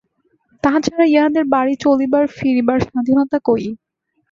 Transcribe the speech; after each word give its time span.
তাহা 0.63 0.79
ছাড়া 0.85 1.05
ইহাদের 1.09 1.45
বাড়ি 1.53 1.73
চলিবার 1.83 2.23
ফিরিবার 2.35 2.77
স্বাধীনতা 2.85 3.37
কই? 3.47 3.63